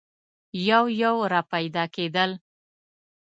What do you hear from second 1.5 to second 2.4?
پیدا کېدل.